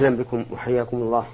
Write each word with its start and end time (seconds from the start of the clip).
أهلا 0.00 0.16
بكم 0.16 0.44
وحياكم 0.50 0.96
الله. 0.96 1.24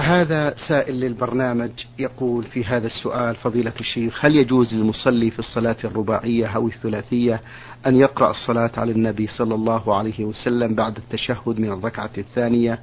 هذا 0.00 0.54
سائل 0.68 0.94
للبرنامج 0.94 1.70
يقول 1.98 2.42
في 2.42 2.64
هذا 2.64 2.86
السؤال 2.86 3.36
فضيلة 3.36 3.72
الشيخ 3.80 4.24
هل 4.24 4.36
يجوز 4.36 4.74
للمصلي 4.74 5.30
في 5.30 5.38
الصلاة 5.38 5.76
الرباعية 5.84 6.46
أو 6.46 6.66
الثلاثية 6.66 7.40
أن 7.86 7.96
يقرأ 7.96 8.30
الصلاة 8.30 8.70
على 8.76 8.92
النبي 8.92 9.26
صلى 9.26 9.54
الله 9.54 9.96
عليه 9.96 10.24
وسلم 10.24 10.74
بعد 10.74 10.96
التشهد 10.96 11.60
من 11.60 11.72
الركعة 11.72 12.10
الثانية؟ 12.18 12.78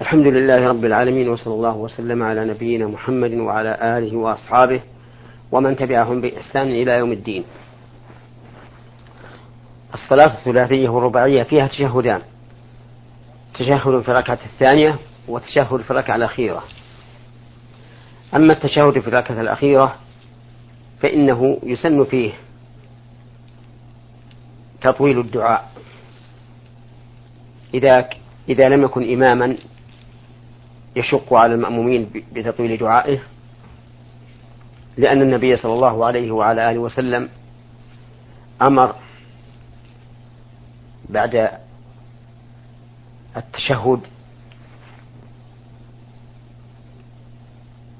الحمد 0.00 0.26
لله 0.26 0.68
رب 0.68 0.84
العالمين 0.84 1.28
وصلى 1.28 1.54
الله 1.54 1.76
وسلم 1.76 2.22
على 2.22 2.44
نبينا 2.44 2.86
محمد 2.86 3.34
وعلى 3.34 3.98
آله 3.98 4.16
وأصحابه 4.16 4.80
ومن 5.52 5.76
تبعهم 5.76 6.20
بإحسان 6.20 6.66
إلى 6.66 6.92
يوم 6.92 7.12
الدين. 7.12 7.44
الصلاة 9.94 10.38
الثلاثية 10.38 10.88
والرباعية 10.88 11.42
فيها 11.42 11.66
تشهدان. 11.66 12.20
تشهد 13.58 14.00
في 14.00 14.08
الركعة 14.08 14.38
الثانية 14.44 14.98
وتشهد 15.28 15.80
في 15.80 15.90
الركعة 15.90 16.16
الأخيرة. 16.16 16.64
أما 18.34 18.52
التشهد 18.52 19.00
في 19.00 19.08
الركعة 19.08 19.40
الأخيرة 19.40 19.94
فإنه 21.00 21.58
يسن 21.62 22.04
فيه 22.04 22.32
تطويل 24.80 25.20
الدعاء. 25.20 25.70
إذا 27.74 28.08
إذا 28.48 28.68
لم 28.68 28.82
يكن 28.82 29.12
إماما 29.12 29.56
يشق 30.96 31.34
على 31.34 31.54
المأمومين 31.54 32.24
بتطويل 32.32 32.76
دعائه 32.76 33.18
لأن 34.96 35.22
النبي 35.22 35.56
صلى 35.56 35.72
الله 35.72 36.04
عليه 36.04 36.30
وعلى 36.30 36.70
آله 36.70 36.78
وسلم 36.78 37.28
أمر 38.62 38.94
بعد 41.08 41.50
التشهد. 43.36 44.00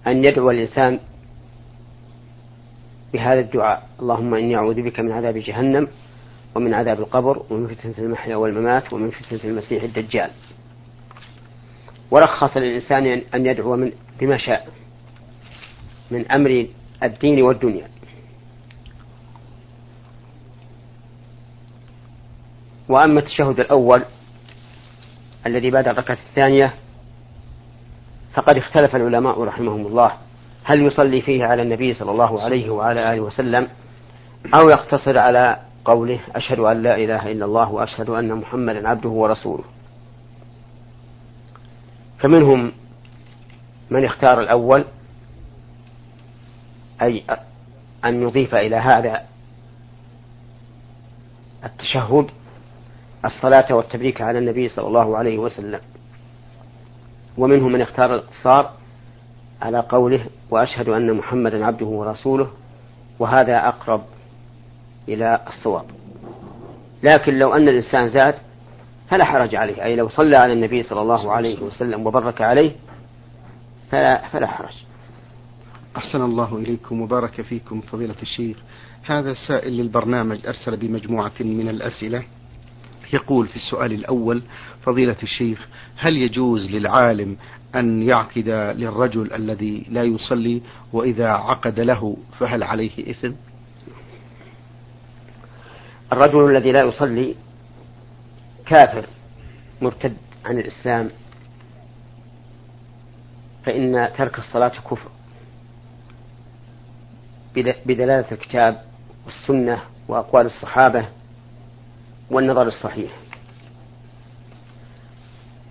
أن 0.06 0.25
يدعو 0.25 0.51
الإنسان 0.51 1.01
بهذا 3.12 3.41
الدعاء. 3.41 3.89
اللهم 4.01 4.34
إني 4.34 4.56
أعوذ 4.56 4.83
بك 4.83 5.01
من 5.01 5.12
عذاب 5.12 5.39
جهنم 5.39 5.89
ومن 6.55 6.75
عذاب 6.75 7.01
القبر 7.01 7.43
ومن 7.51 7.67
فتنة 7.67 7.95
المحيا 7.98 8.37
والممات 8.37 8.93
ومن 8.93 9.11
فتنة 9.11 9.41
المسيح 9.45 9.83
الدجال. 9.83 10.31
ورخص 12.11 12.56
للإنسان 12.56 13.23
أن 13.34 13.47
يدعو 13.47 13.77
من 13.77 13.93
بما 14.21 14.37
شاء 14.37 14.69
من 16.11 16.31
أمر 16.31 16.67
الدين 17.03 17.43
والدنيا. 17.43 17.89
وأما 22.89 23.21
التشهد 23.21 23.61
الأول 23.61 24.03
الذي 25.47 25.71
بعد 25.71 25.89
الركعة 25.89 26.19
الثانية 26.31 26.75
فقد 28.35 28.57
اختلف 28.57 28.97
العلماء 28.97 29.43
رحمهم 29.45 29.87
الله. 29.87 30.13
هل 30.65 30.83
يصلي 30.83 31.21
فيه 31.21 31.45
على 31.45 31.63
النبي 31.63 31.95
صلى 31.95 32.11
الله 32.11 32.43
عليه 32.43 32.71
وعلى 32.71 33.13
آله 33.13 33.21
وسلم 33.21 33.69
أو 34.55 34.69
يقتصر 34.69 35.19
على 35.19 35.59
قوله 35.85 36.21
أشهد 36.35 36.59
أن 36.59 36.83
لا 36.83 36.97
إله 36.97 37.33
إلا 37.33 37.45
الله 37.45 37.73
وأشهد 37.73 38.11
أن 38.11 38.35
محمدا 38.35 38.89
عبده 38.89 39.09
ورسوله؟ 39.09 39.65
فمنهم 42.19 42.73
من 43.91 44.05
اختار 44.05 44.41
الأول 44.41 44.85
أي 47.03 47.23
أن 48.05 48.23
يضيف 48.23 48.55
إلى 48.55 48.77
هذا 48.77 49.23
التشهد 51.65 52.31
الصلاة 53.27 53.75
والتبريك 53.75 54.21
على 54.21 54.39
النبي 54.39 54.69
صلى 54.69 54.87
الله 54.87 55.17
عليه 55.17 55.39
وسلم. 55.39 55.81
ومنهم 57.39 57.73
من 57.73 57.81
اختار 57.81 58.15
الاقتصار 58.15 58.73
على 59.63 59.81
قوله 59.81 60.27
وأشهد 60.51 60.89
أن 60.89 61.15
محمدا 61.15 61.67
عبده 61.67 61.87
ورسوله 61.87 62.51
وهذا 63.19 63.69
أقرب 63.69 64.03
إلى 65.09 65.41
الصواب. 65.49 65.84
لكن 67.03 67.39
لو 67.39 67.55
أن 67.55 67.69
الإنسان 67.69 68.09
زاد 68.09 68.34
فلا 69.09 69.25
حرج 69.25 69.55
عليه. 69.55 69.84
أي 69.84 69.97
لو 69.97 70.09
صلى 70.09 70.37
على 70.37 70.53
النبي 70.53 70.83
صلى 70.83 71.00
الله 71.00 71.33
عليه 71.33 71.62
وسلم 71.62 72.06
وبرك 72.06 72.43
عليه 72.43 72.73
فلا, 73.91 74.29
فلا 74.29 74.47
حرج. 74.47 74.75
أحسن 75.97 76.23
الله 76.23 76.56
إليكم 76.56 77.00
وبارك 77.00 77.41
فيكم 77.41 77.81
فضيلة 77.81 78.17
الشيخ. 78.23 78.56
هذا 79.06 79.34
سائل 79.49 79.73
للبرنامج 79.73 80.47
أرسل 80.47 80.77
بمجموعة 80.77 81.33
من 81.41 81.69
الأسئلة. 81.69 82.23
يقول 83.15 83.49
في 83.49 83.56
السؤال 83.56 83.93
الأول 83.93 84.43
فضيلة 84.83 85.17
الشيخ 85.22 85.69
هل 85.97 86.17
يجوز 86.17 86.71
للعالم 86.71 87.37
أن 87.75 88.03
يعقد 88.03 88.49
للرجل 88.77 89.33
الذي 89.33 89.87
لا 89.89 90.03
يصلي 90.03 90.62
وإذا 90.93 91.28
عقد 91.28 91.81
له 91.81 92.17
فهل 92.39 92.62
عليه 92.62 93.11
إثم؟ 93.11 93.33
الرجل 96.12 96.50
الذي 96.56 96.72
لا 96.72 96.83
يصلي 96.83 97.34
كافر 98.67 99.06
مرتد 99.83 100.17
عن 100.44 100.59
الإسلام 100.59 101.11
فإن 103.65 104.09
ترك 104.19 104.38
الصلاة 104.38 104.73
كفر. 104.91 105.11
بدلالة 107.87 108.33
الكتاب 108.33 108.83
والسنة 109.27 109.83
وأقوال 110.09 110.47
الصحابة 110.47 111.09
والنظر 112.31 112.62
الصحيح. 112.62 113.10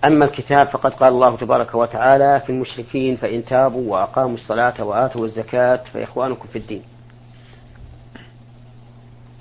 أما 0.06 0.26
الكتاب 0.26 0.68
فقد 0.68 0.94
قال 0.94 1.14
الله 1.14 1.38
تبارك 1.38 1.76
وتعالى 1.76 2.42
في 2.46 2.52
المشركين 2.52 3.16
فإن 3.18 3.46
تابوا 3.46 3.94
وأقاموا 3.94 4.36
الصلاة 4.36 4.84
وآتوا 4.84 5.26
الزكاة 5.26 5.84
فإخوانكم 5.94 6.48
في 6.48 6.58
الدين. 6.58 6.84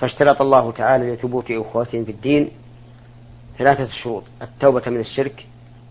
فاشترط 0.00 0.42
الله 0.42 0.72
تعالى 0.72 1.14
لثبوت 1.14 1.50
أخوتهم 1.50 2.04
في 2.04 2.10
الدين 2.10 2.50
ثلاثة 3.58 3.86
شروط 4.02 4.24
التوبة 4.42 4.82
من 4.86 5.00
الشرك 5.00 5.46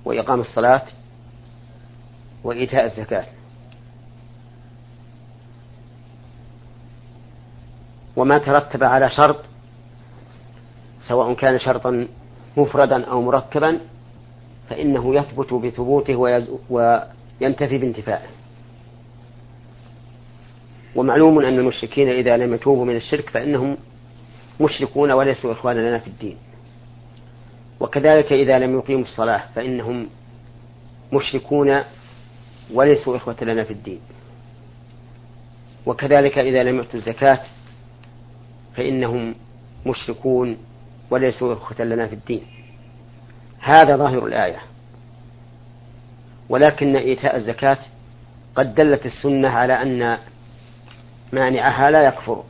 وإقام 0.05 0.41
الصلاة 0.41 0.85
وإيتاء 2.43 2.85
الزكاة. 2.85 3.25
وما 8.15 8.37
ترتب 8.37 8.83
على 8.83 9.09
شرط 9.09 9.52
سواء 11.07 11.33
كان 11.33 11.59
شرطا 11.59 12.07
مفردا 12.57 13.05
أو 13.05 13.21
مركبا 13.21 13.79
فإنه 14.69 15.15
يثبت 15.15 15.53
بثبوته 15.53 16.15
وينتفي 16.69 17.77
بانتفائه 17.77 18.27
ومعلوم 20.95 21.39
أن 21.39 21.59
المشركين 21.59 22.09
إذا 22.09 22.37
لم 22.37 22.53
يتوبوا 22.53 22.85
من 22.85 22.95
الشرك 22.95 23.29
فإنهم 23.29 23.77
مشركون 24.61 25.11
وليسوا 25.11 25.51
إخوانا 25.51 25.79
لنا 25.79 25.99
في 25.99 26.07
الدين. 26.07 26.37
وكذلك 27.79 28.33
إذا 28.33 28.59
لم 28.59 28.77
يقيموا 28.77 29.03
الصلاة 29.03 29.43
فإنهم 29.55 30.07
مشركون 31.13 31.81
وليسوا 32.73 33.17
إخوة 33.17 33.35
لنا 33.41 33.63
في 33.63 33.71
الدين. 33.73 33.99
وكذلك 35.85 36.37
إذا 36.37 36.63
لم 36.63 36.75
يؤتوا 36.75 36.99
الزكاة 36.99 37.39
فإنهم 38.75 39.35
مشركون 39.85 40.57
وليسوا 41.13 41.53
إخوة 41.53 41.85
لنا 41.85 42.07
في 42.07 42.13
الدين. 42.13 42.41
هذا 43.59 43.95
ظاهر 43.95 44.25
الآية. 44.25 44.59
ولكن 46.49 46.95
إيتاء 46.95 47.35
الزكاة 47.35 47.77
قد 48.55 48.75
دلت 48.75 49.05
السنة 49.05 49.49
على 49.49 49.81
أن 49.81 50.17
مانعها 51.33 51.91
لا 51.91 52.07
يكفر. 52.07 52.43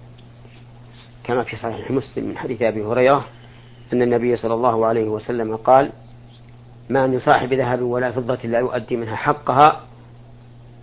كما 1.24 1.44
في 1.44 1.56
صحيح 1.56 1.92
مسلم 1.92 2.28
من 2.30 2.38
حديث 2.38 2.62
أبي 2.62 2.84
هريرة 2.84 3.26
أن 3.94 4.02
النبي 4.02 4.36
صلى 4.36 4.54
الله 4.54 4.86
عليه 4.86 5.10
وسلم 5.10 5.56
قال 5.56 5.92
ما 6.90 7.08
من 7.08 7.20
صاحب 7.20 7.54
ذهب 7.54 7.82
ولا 7.82 8.12
فضة 8.12 8.40
لا 8.44 8.60
يؤدي 8.60 8.96
منها 8.96 9.16
حقها 9.16 9.82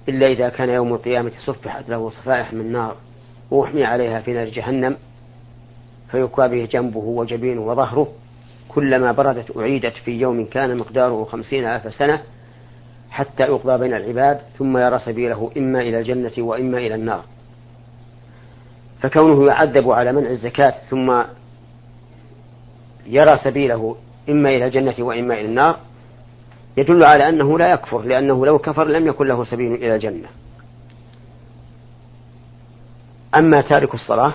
إلا 0.08 0.26
إذا 0.26 0.48
كان 0.48 0.68
يوم 0.68 0.94
القيامة 0.94 1.32
صفحت 1.46 1.88
له 1.88 2.10
صفائح 2.10 2.52
من 2.52 2.72
نار 2.72 2.96
وأحمي 3.50 3.84
عليها 3.84 4.20
في 4.20 4.32
نار 4.32 4.48
جهنم 4.48 4.96
فيكوى 6.10 6.48
به 6.48 6.68
جنبه 6.72 6.98
وجبينه 6.98 7.60
وظهره 7.60 8.08
كلما 8.68 9.12
بردت 9.12 9.56
أعيدت 9.56 9.96
في 10.04 10.10
يوم 10.10 10.44
كان 10.44 10.76
مقداره 10.76 11.24
خمسين 11.24 11.66
ألف 11.66 11.94
سنة 11.94 12.22
حتى 13.10 13.42
يقضى 13.42 13.78
بين 13.78 13.94
العباد 13.94 14.40
ثم 14.58 14.78
يرى 14.78 14.98
سبيله 14.98 15.50
إما 15.56 15.80
إلى 15.80 15.98
الجنة 15.98 16.32
وإما 16.38 16.78
إلى 16.78 16.94
النار. 16.94 17.24
فكونه 19.00 19.46
يعذب 19.46 19.90
على 19.90 20.12
منع 20.12 20.30
الزكاة 20.30 20.74
ثم 20.90 21.22
يرى 23.06 23.38
سبيله 23.44 23.96
إما 24.28 24.48
إلى 24.50 24.64
الجنة 24.64 24.94
وإما 24.98 25.34
إلى 25.34 25.48
النار 25.48 25.76
يدل 26.76 27.04
على 27.04 27.28
أنه 27.28 27.58
لا 27.58 27.72
يكفر 27.72 28.02
لأنه 28.02 28.46
لو 28.46 28.58
كفر 28.58 28.88
لم 28.88 29.06
يكن 29.06 29.26
له 29.26 29.44
سبيل 29.44 29.72
إلى 29.72 29.94
الجنة. 29.94 30.28
أما 33.36 33.60
تارك 33.60 33.94
الصلاة 33.94 34.34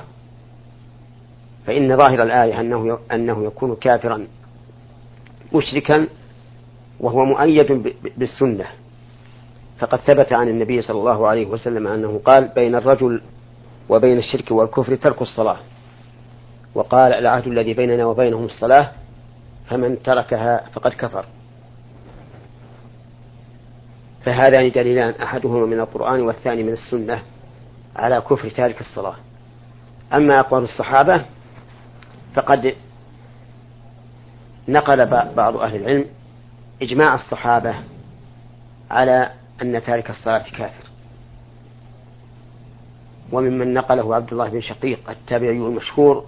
فإن 1.66 1.98
ظاهر 1.98 2.24
الآية 2.24 2.60
أنه 2.60 3.00
أنه 3.12 3.46
يكون 3.46 3.76
كافرا 3.76 4.28
مشركا 5.54 6.08
وهو 7.00 7.26
مؤيد 7.26 7.94
بالسنة. 8.18 8.66
فقد 9.80 10.00
ثبت 10.00 10.34
عن 10.34 10.50
النبي 10.50 10.82
صلى 10.82 11.00
الله 11.00 11.28
عليه 11.28 11.46
وسلم 11.46 11.88
أنه 11.88 12.22
قال 12.26 12.48
بين 12.48 12.76
الرجل 12.76 13.22
وبين 13.90 14.18
الشرك 14.18 14.52
والكفر 14.52 14.96
ترك 14.96 15.22
الصلاة. 15.22 15.58
وقال 16.76 17.14
العهد 17.14 17.48
الذي 17.48 17.74
بيننا 17.74 18.06
وبينهم 18.06 18.46
الصلاة 18.46 18.92
فمن 19.68 20.04
تركها 20.04 20.64
فقد 20.74 20.94
كفر. 20.94 21.26
فهذان 24.26 24.72
دليلان 24.72 25.14
أحدهما 25.24 25.66
من 25.66 25.80
القرآن 25.80 26.22
والثاني 26.22 26.64
من 26.64 26.74
السنة 26.74 27.22
على 27.96 28.22
كفر 28.22 28.50
تارك 28.50 28.82
الصلاة. 28.82 29.16
أما 30.14 30.40
أقوال 30.40 30.64
الصحابة 30.64 31.26
فقد 32.36 32.76
نقل 34.68 35.06
بعض 35.36 35.58
أهل 35.58 35.76
العلم 35.76 36.06
إجماع 36.82 37.16
الصحابة 37.16 37.76
على 38.92 39.32
أن 39.62 39.84
تارك 39.84 40.10
الصلاة 40.10 40.44
كافر. 40.44 40.86
وممن 43.32 43.74
نقله 43.74 44.16
عبد 44.16 44.32
الله 44.32 44.50
بن 44.50 44.62
شقيق 44.62 45.10
التابعي 45.10 45.58
المشهور 45.58 46.26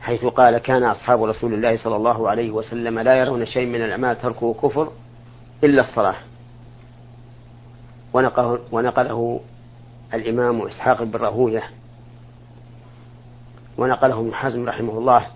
حيث 0.00 0.24
قال 0.24 0.58
كان 0.58 0.82
أصحاب 0.82 1.22
رسول 1.22 1.54
الله 1.54 1.76
صلى 1.76 1.96
الله 1.96 2.30
عليه 2.30 2.50
وسلم 2.50 2.98
لا 2.98 3.14
يرون 3.14 3.46
شيء 3.46 3.66
من 3.66 3.82
الأعمال 3.82 4.20
تركه 4.20 4.54
كفر 4.54 4.92
إلا 5.64 5.80
الصلاة. 5.80 6.16
ونقله, 8.12 8.58
ونقله 8.72 9.40
الإمام 10.14 10.62
إسحاق 10.62 11.02
بن 11.02 11.18
راهوية 11.18 11.62
ونقله 13.78 14.20
ابن 14.20 14.34
حزم 14.34 14.68
رحمه 14.68 14.98
الله 14.98 15.26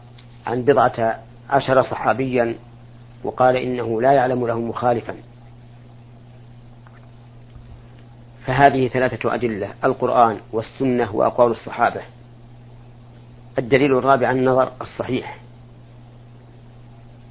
عن 0.46 0.62
بضعة 0.62 1.20
عشر 1.50 1.82
صحابيا 1.82 2.54
وقال 3.24 3.56
إنه 3.56 4.02
لا 4.02 4.12
يعلم 4.12 4.46
له 4.46 4.60
مخالفا. 4.60 5.14
فهذه 8.46 8.88
ثلاثة 8.88 9.34
أدلة 9.34 9.68
القرآن 9.84 10.40
والسنة 10.52 11.16
وأقوال 11.16 11.50
الصحابة. 11.50 12.00
الدليل 13.58 13.98
الرابع 13.98 14.30
النظر 14.30 14.72
الصحيح. 14.80 15.38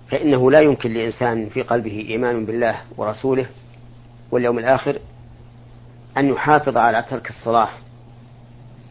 فإنه 0.09 0.51
لا 0.51 0.59
يمكن 0.59 0.93
لإنسان 0.93 1.49
في 1.49 1.61
قلبه 1.61 2.05
إيمان 2.09 2.45
بالله 2.45 2.75
ورسوله 2.97 3.47
واليوم 4.31 4.59
الآخر 4.59 4.99
أن 6.17 6.29
يحافظ 6.29 6.77
على 6.77 7.05
ترك 7.09 7.29
الصلاة 7.29 7.69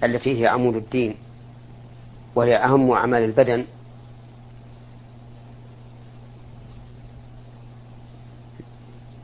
التي 0.05 0.43
هي 0.43 0.47
عمود 0.47 0.77
الدين. 0.77 1.15
وهي 2.37 2.57
أهم 2.57 2.91
أعمال 2.91 3.23
البدن. 3.23 3.65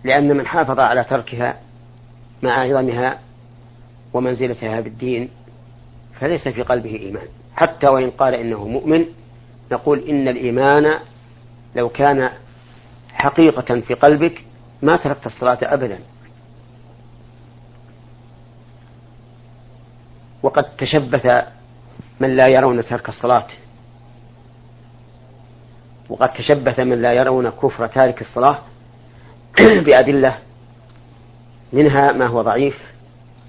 لأن 0.05 0.37
من 0.37 0.47
حافظ 0.47 0.81
على 0.81 1.05
تركها 1.05 1.61
مع 2.43 2.53
عظمها 2.53 3.19
ومنزلتها 4.13 4.81
بالدين 4.81 5.29
فليس 6.21 6.49
في 6.49 6.63
قلبه 6.63 6.97
إيمان. 6.97 7.27
حتى 7.57 7.89
وإن 7.89 8.11
قال 8.11 8.35
إنه 8.35 8.69
مؤمن 8.69 9.07
نقول 9.73 9.99
إن 9.99 10.29
الإيمان 10.29 10.99
لو 11.77 11.89
كان 11.89 12.31
حقيقة 13.13 13.81
في 13.81 13.95
قلبك 13.95 14.45
ما 14.83 14.97
تركت 14.97 15.27
الصلاة 15.27 15.59
أبدا. 15.63 15.99
وقد 20.43 20.77
تشبث 20.77 21.27
من 22.23 22.37
لا 22.37 22.49
يرون 22.49 22.85
ترك 22.85 23.09
الصلاة. 23.09 23.47
وقد 26.09 26.33
تشبث 26.33 26.81
من 26.81 27.03
لا 27.03 27.13
يرون 27.13 27.51
كفر 27.51 27.87
تارك 27.87 28.21
الصلاة 28.21 28.59
بأدلة 29.87 30.39
منها 31.73 32.13
ما 32.13 32.27
هو 32.27 32.43
ضعيف 32.43 32.79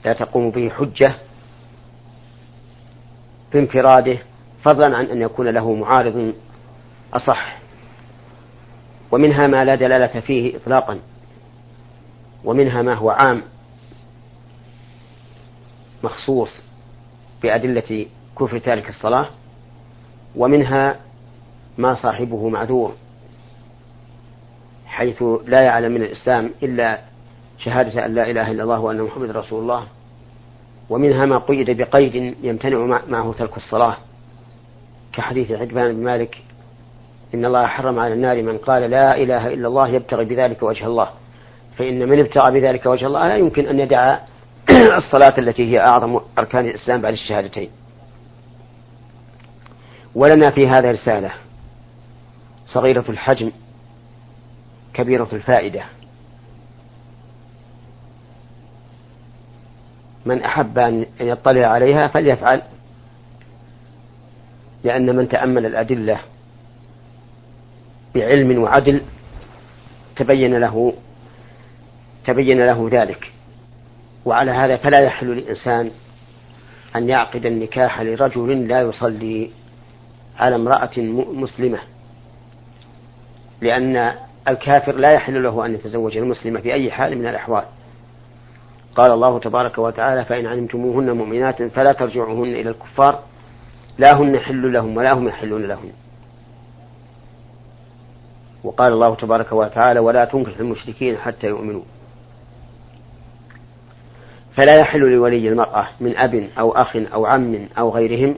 لا 0.05 0.13
تقوم 0.13 0.51
به 0.51 0.69
حجة 0.69 1.15
بانفراده 3.53 4.17
فضلا 4.63 4.97
عن 4.97 5.05
أن 5.05 5.21
يكون 5.21 5.47
له 5.47 5.73
معارض 5.73 6.33
أصح. 7.13 7.57
ومنها 9.11 9.47
ما 9.47 9.65
لا 9.65 9.75
دلالة 9.75 10.19
فيه 10.19 10.57
إطلاقا 10.57 10.99
ومنها 12.43 12.81
ما 12.81 12.93
هو 12.93 13.09
عام 13.09 13.41
مخصوص 16.03 16.49
بأدلة 17.43 18.05
كفر 18.39 18.57
تارك 18.57 18.89
الصلاة 18.89 19.27
ومنها 20.35 20.95
ما 21.77 21.95
صاحبه 21.95 22.49
معذور 22.49 22.93
حيث 24.85 25.23
لا 25.45 25.63
يعلم 25.63 25.91
من 25.91 26.01
الإسلام 26.01 26.51
إلا 26.63 26.99
شهادة 27.57 28.05
أن 28.05 28.15
لا 28.15 28.31
إله 28.31 28.51
إلا 28.51 28.63
الله 28.63 28.79
وأن 28.79 29.01
محمد 29.01 29.31
رسول 29.31 29.61
الله 29.61 29.83
ومنها 30.89 31.25
ما 31.25 31.37
قيد 31.37 31.77
بقيد 31.77 32.35
يمتنع 32.43 32.99
معه 33.07 33.33
ترك 33.37 33.57
الصلاة 33.57 33.97
كحديث 35.13 35.51
عجبان 35.51 35.93
بن 35.93 36.03
مالك 36.03 36.41
إن 37.33 37.45
الله 37.45 37.65
حرم 37.65 37.99
على 37.99 38.13
النار 38.13 38.41
من 38.41 38.57
قال 38.57 38.81
لا 38.81 39.17
إله 39.17 39.47
إلا 39.47 39.67
الله 39.67 39.87
يبتغي 39.87 40.25
بذلك 40.25 40.63
وجه 40.63 40.85
الله 40.85 41.09
فإن 41.77 42.09
من 42.09 42.19
ابتغى 42.19 42.51
بذلك 42.51 42.85
وجه 42.85 43.05
الله 43.05 43.27
لا 43.27 43.35
يمكن 43.35 43.67
أن 43.67 43.79
يدع 43.79 44.17
الصلاة 45.01 45.33
التي 45.37 45.71
هي 45.71 45.79
أعظم 45.79 46.19
أركان 46.37 46.65
الإسلام 46.65 47.01
بعد 47.01 47.13
الشهادتين. 47.13 47.69
ولنا 50.15 50.49
في 50.49 50.67
هذا 50.67 50.91
رسالة. 50.91 51.33
صغيرة 52.65 53.05
الحجم 53.09 53.51
كبيرة 54.93 55.29
الفائدة. 55.33 55.83
من 60.25 60.43
أحب 60.43 60.77
أن 60.77 61.05
يطلع 61.19 61.67
عليها 61.67 62.07
فليفعل 62.07 62.61
لأن 64.83 65.15
من 65.15 65.27
تأمل 65.27 65.65
الأدلة 65.65 66.19
بعلم 68.15 68.63
وعدل 68.63 69.01
تبين 70.15 70.57
له 70.57 70.93
تبين 72.25 72.65
له 72.65 72.89
ذلك. 72.91 73.31
وعلى 74.25 74.51
هذا 74.51 74.77
فلا 74.77 74.99
يحل 74.99 75.27
للإنسان 75.27 75.91
أن 76.95 77.09
يعقد 77.09 77.45
النكاح 77.45 78.01
لرجل 78.01 78.67
لا 78.67 78.81
يصلي 78.81 79.49
على 80.39 80.55
امرأة 80.55 80.91
مسلمة. 81.33 81.79
لأن 83.61 84.13
الكافر 84.47 84.95
لا 84.95 85.09
يحل 85.09 85.43
له 85.43 85.65
أن 85.65 85.73
يتزوج 85.73 86.17
المسلمة 86.17 86.59
في 86.59 86.73
أي 86.73 86.91
حال 86.91 87.17
من 87.17 87.27
الأحوال. 87.27 87.63
قال 88.95 89.11
الله 89.11 89.39
تبارك 89.39 89.77
وتعالى 89.77 90.25
فإن 90.25 90.45
علمتموهن 90.45 91.11
مؤمنات 91.11 91.63
فلا 91.63 91.93
ترجعوهن 91.93 92.49
إلى 92.49 92.69
الكفار. 92.69 93.23
لا 93.97 94.17
هن 94.17 94.39
حل 94.39 94.73
لهم 94.73 94.97
ولا 94.97 95.13
هم 95.13 95.27
يحلون 95.27 95.65
لهن. 95.65 95.91
وقال 98.63 98.93
الله 98.93 99.15
تبارك 99.15 99.51
وتعالى 99.51 99.99
ولا 99.99 100.25
تنكح 100.25 100.59
المشركين 100.59 101.17
حتى 101.17 101.47
يؤمنوا. 101.47 101.83
فلا 104.55 104.77
يحل 104.77 104.99
لولي 104.99 105.49
المرأة 105.49 105.87
من 105.99 106.17
أب 106.17 106.49
أو 106.59 106.71
أخ 106.71 106.95
أو 106.95 107.25
عم 107.25 107.67
أو 107.77 107.89
غيرهم 107.89 108.35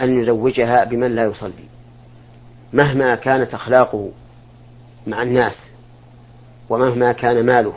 أن 0.00 0.22
يزوجها 0.22 0.84
بمن 0.84 1.14
لا 1.14 1.24
يصلي 1.24 1.68
مهما 2.72 3.14
كانت 3.14 3.54
أخلاقه 3.54 4.10
مع 5.06 5.22
الناس 5.22 5.54
ومهما 6.68 7.12
كان 7.12 7.46
ماله 7.46 7.74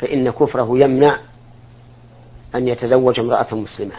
فإن 0.00 0.30
كفره 0.30 0.78
يمنع 0.84 1.20
أن 2.54 2.68
يتزوج 2.68 3.20
امرأة 3.20 3.54
مسلمة. 3.54 3.94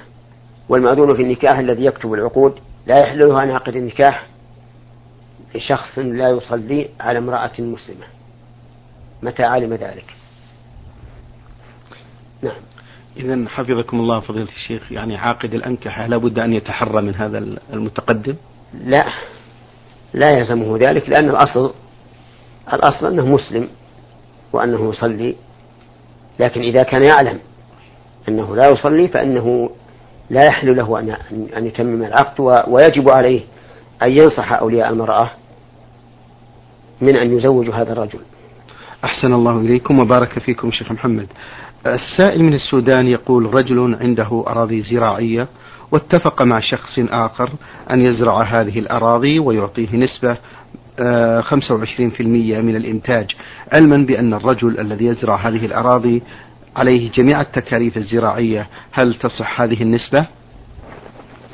والمأذون 0.70 1.16
في 1.16 1.22
النكاح 1.22 1.60
الذي 1.60 1.86
يكتب 1.86 2.14
العقود 2.14 2.60
لا 2.88 3.00
يحل 3.00 3.20
له 3.20 3.44
أن 3.44 3.50
يعقد 3.50 3.76
النكاح 3.76 4.28
لشخص 5.56 6.00
لا 6.00 6.30
يصلي 6.30 6.90
على 7.00 7.20
امرأة 7.20 7.52
مسلمة. 7.60 8.06
متى 9.24 9.44
علم 9.44 9.74
ذلك؟ 9.74 10.16
نعم. 12.42 12.62
إذا 13.18 13.50
حفظكم 13.50 14.00
الله 14.00 14.20
فضيلة 14.20 14.50
الشيخ 14.56 14.92
يعني 14.92 15.18
عاقد 15.18 15.54
الأنكحة 15.54 16.08
لابد 16.08 16.40
أن 16.40 16.54
يتحرى 16.54 17.02
من 17.02 17.16
هذا 17.16 17.38
المتقدم؟ 17.74 18.36
لا 18.84 19.06
لا 20.14 20.32
يلزمه 20.32 20.78
ذلك 20.78 21.10
لأن 21.10 21.30
الأصل 21.30 21.74
الأصل 22.74 23.06
أنه 23.06 23.26
مسلم 23.26 23.68
وأنه 24.54 24.90
يصلي 24.90 25.36
لكن 26.40 26.62
إذا 26.62 26.84
كان 26.84 27.04
يعلم 27.04 27.40
أنه 28.30 28.56
لا 28.56 28.70
يصلي 28.70 29.08
فإنه 29.08 29.70
لا 30.30 30.46
يحل 30.46 30.78
له 30.78 31.00
أن 31.00 31.18
أن 31.58 31.66
يتمم 31.66 32.04
العقد 32.04 32.66
ويجب 32.68 33.10
عليه 33.10 33.42
أن 34.04 34.12
ينصح 34.12 34.54
أولياء 34.54 34.90
المرأة 34.90 35.32
من 37.02 37.16
أن 37.16 37.38
يزوجوا 37.38 37.74
هذا 37.74 37.92
الرجل. 37.94 38.20
أحسن 39.04 39.34
الله 39.34 39.60
إليكم 39.60 40.00
وبارك 40.00 40.40
فيكم 40.40 40.72
شيخ 40.72 40.92
محمد. 40.92 41.28
السائل 41.86 42.44
من 42.44 42.54
السودان 42.54 43.08
يقول 43.08 43.54
رجل 43.54 43.98
عنده 44.02 44.44
أراضي 44.48 44.82
زراعية 44.82 45.48
واتفق 45.92 46.42
مع 46.42 46.60
شخص 46.60 47.00
آخر 47.00 47.50
أن 47.92 48.02
يزرع 48.02 48.42
هذه 48.42 48.80
الأراضي 48.80 49.40
ويعطيه 49.40 49.96
نسبة 49.96 50.38
25% 51.42 52.22
من 52.22 52.76
الإنتاج 52.76 53.36
علما 53.74 53.98
بأن 53.98 54.34
الرجل 54.34 54.80
الذي 54.80 55.06
يزرع 55.06 55.36
هذه 55.36 55.66
الأراضي 55.66 56.24
عليه 56.76 57.12
جميع 57.12 57.42
التكاليف 57.42 57.98
الزراعية 57.98 58.68
هل 58.92 59.14
تصح 59.14 59.62
هذه 59.62 59.82
النسبة؟ 59.82 60.26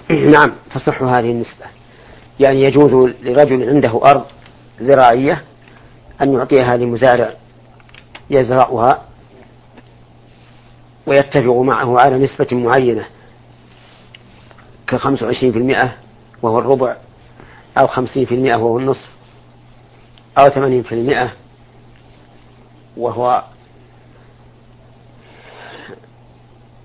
نعم 0.09 0.51
تصح 0.75 1.03
هذه 1.03 1.31
النسبة 1.31 1.65
يعني 2.39 2.61
يجوز 2.61 3.13
لرجل 3.23 3.69
عنده 3.69 4.01
أرض 4.05 4.25
زراعية 4.81 5.41
أن 6.21 6.33
يعطيها 6.33 6.77
لمزارع 6.77 7.33
يزرعها 8.29 9.06
ويتفق 11.07 11.61
معه 11.61 11.99
على 11.99 12.17
نسبة 12.17 12.47
معينة 12.51 13.05
كخمس 14.87 15.23
وعشرين 15.23 15.51
في 15.51 15.57
المئة 15.57 15.93
وهو 16.41 16.59
الربع 16.59 16.95
أو 17.79 17.87
خمسين 17.87 18.25
في 18.25 18.35
المئة 18.35 18.57
وهو 18.57 18.77
النصف 18.79 19.07
أو 20.39 20.47
ثمانين 20.47 20.83
في 20.83 20.95
المئة 20.95 21.33
وهو 22.97 23.43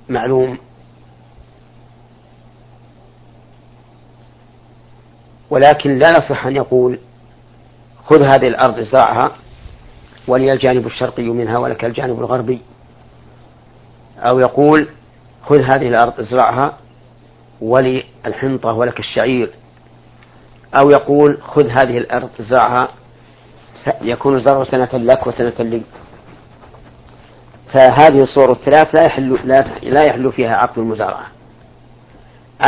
معلوم. 0.09 0.59
ولكن 5.51 5.99
لا 5.99 6.11
يصح 6.11 6.47
أن 6.47 6.57
يقول 6.57 6.99
خذ 8.05 8.25
هذه 8.25 8.49
الأرض 8.49 8.79
ازرعها 8.79 9.31
ولي 10.29 10.53
الجانب 10.53 10.87
الشرقي 10.87 11.23
منها 11.23 11.59
ولك 11.59 11.85
الجانب 11.85 12.19
الغربي. 12.21 12.61
أو 14.23 14.39
يقول 14.39 14.89
خذ 15.43 15.61
هذه 15.61 15.89
الأرض 15.89 16.21
ازرعها 16.21 16.79
ولي 17.61 18.05
الحنطة 18.27 18.73
ولك 18.73 19.01
الشعير. 19.01 19.51
أو 20.75 20.91
يقول 20.91 21.43
خذ 21.43 21.69
هذه 21.69 21.99
الأرض 21.99 22.29
ازرعها 22.41 22.89
يكون 24.03 24.37
الزرع 24.37 24.65
سنة 24.65 24.89
لك 24.93 25.27
وسنة 25.27 25.55
لي. 25.59 25.83
فهذه 27.75 28.23
الصور 28.23 28.53
الثلاث 28.53 28.95
لا 28.95 29.05
يحل 29.05 29.39
لا 29.83 30.05
يحل 30.05 30.33
فيها 30.33 30.57
عقد 30.57 30.79
المزارعة. 30.79 31.27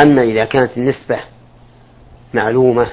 أما 0.01 0.21
إذا 0.21 0.45
كانت 0.45 0.77
النسبة 0.77 1.19
معلومة 2.33 2.87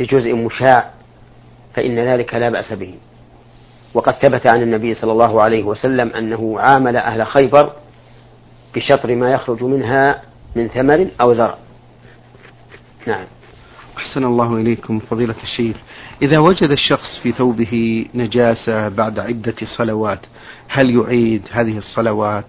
بجزء 0.00 0.34
مشاع 0.34 0.90
فإن 1.74 1.98
ذلك 1.98 2.34
لا 2.34 2.50
بأس 2.50 2.72
به. 2.72 2.94
وقد 3.94 4.14
ثبت 4.14 4.50
عن 4.54 4.62
النبي 4.62 4.94
صلى 4.94 5.12
الله 5.12 5.42
عليه 5.42 5.62
وسلم 5.62 6.08
أنه 6.08 6.60
عامل 6.60 6.96
أهل 6.96 7.26
خيبر 7.26 7.72
بشطر 8.74 9.14
ما 9.14 9.30
يخرج 9.30 9.62
منها 9.62 10.22
من 10.56 10.68
ثمر 10.68 11.08
أو 11.24 11.34
زرع. 11.34 11.56
نعم. 13.06 13.24
أحسن 13.96 14.24
الله 14.24 14.56
إليكم 14.56 14.98
فضيلة 14.98 15.34
الشيخ. 15.42 15.76
إذا 16.22 16.38
وجد 16.38 16.70
الشخص 16.70 17.18
في 17.22 17.32
ثوبه 17.32 18.06
نجاسة 18.14 18.88
بعد 18.88 19.18
عدة 19.18 19.54
صلوات 19.78 20.20
هل 20.68 20.96
يعيد 20.96 21.42
هذه 21.50 21.78
الصلوات؟ 21.78 22.44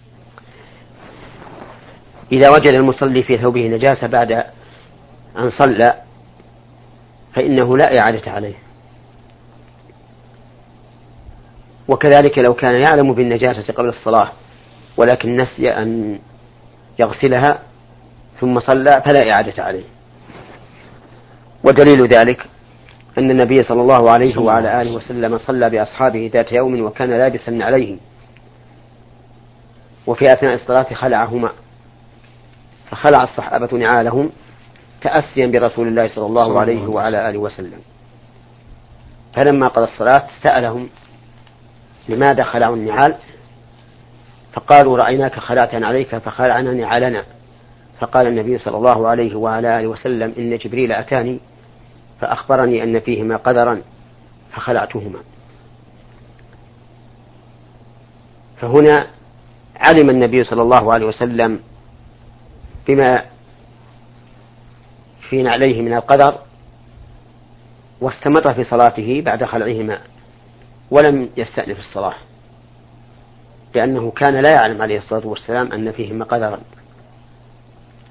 إذا 2.32 2.50
وجد 2.50 2.74
المصلي 2.78 3.24
في 3.24 3.38
ثوبه 3.38 3.68
نجاسة 3.68 4.08
بعد 4.08 4.32
أن 5.38 5.50
صلى 5.60 5.94
فإنه 7.34 7.78
لا 7.78 7.86
إعادة 8.00 8.32
عليه. 8.32 8.63
وكذلك 11.94 12.38
لو 12.38 12.54
كان 12.54 12.84
يعلم 12.84 13.14
بالنجاسة 13.14 13.74
قبل 13.74 13.90
الصلاة 13.90 14.32
ولكن 14.98 15.38
نسي 15.38 15.72
أن 15.72 16.20
يغسلها 17.00 17.60
ثم 18.40 18.60
صلى 18.60 19.02
فلا 19.06 19.34
إعادة 19.34 19.64
عليه. 19.64 19.84
ودليل 21.64 22.08
ذلك 22.08 22.46
أن 23.18 23.32
النبي 23.32 23.64
صلى 23.64 23.82
الله 23.82 24.12
عليه 24.12 24.38
وعلى 24.38 24.82
آله 24.82 24.96
وسلم 24.96 25.38
صلى 25.38 25.70
بأصحابه 25.70 26.30
ذات 26.34 26.52
يوم 26.52 26.86
وكان 26.86 27.10
لابسا 27.10 27.58
عليه. 27.62 27.98
وفي 30.08 30.34
أثناء 30.34 30.54
الصلاة 30.54 30.94
خلعهما. 30.94 31.50
فخلع 32.90 33.24
الصحابة 33.24 33.78
نعالهم 33.78 34.30
تأسيا 35.02 35.48
برسول 35.48 35.88
الله 35.88 36.08
صلى 36.08 36.26
الله 36.26 36.60
عليه 36.60 36.88
وعلى 36.88 37.30
آله 37.30 37.40
وسلم. 37.40 37.80
فلما 39.34 39.68
قضى 39.68 39.84
الصلاة 39.86 40.24
سألهم 40.44 40.90
لماذا 42.10 42.44
خلعوا 42.44 42.76
النعال 42.76 43.16
فقالوا 44.54 44.98
رأيناك 44.98 45.40
خلعت 45.40 45.76
عليك 45.76 46.18
فخلعنا 46.18 46.74
نعالنا. 46.74 47.24
فقال 48.00 48.28
النبي 48.28 48.58
صلى 48.58 48.78
الله 48.78 49.08
عليه 49.08 49.36
وعلى 49.36 49.80
آله 49.80 49.88
وسلم 49.88 50.34
إن 50.38 50.58
جبريل 50.58 50.92
أتاني 50.92 51.40
فأخبرني 52.22 52.84
أن 52.84 53.00
فيهما 53.00 53.38
قدرا 53.38 53.82
فخلعتهما. 54.52 55.20
فهنا 58.58 59.08
علم 59.76 60.10
النبي 60.10 60.44
صلى 60.44 60.62
الله 60.62 60.94
عليه 60.94 61.06
وسلم 61.06 61.60
بما 62.88 63.24
في 65.30 65.44
نعليه 65.44 65.82
من 65.82 65.94
القدر 65.94 66.40
واستمر 68.02 68.54
في 68.54 68.64
صلاته 68.64 69.22
بعد 69.26 69.44
خلعهما. 69.44 70.00
ولم 70.94 71.30
يستأنف 71.38 71.80
الصلاة. 71.80 72.16
لأنه 73.76 74.12
كان 74.12 74.42
لا 74.42 74.52
يعلم 74.52 74.82
عليه 74.82 74.98
الصلاة 74.98 75.28
والسلام 75.28 75.72
أن 75.72 75.92
فيهما 75.92 76.26
قدرا 76.26 76.60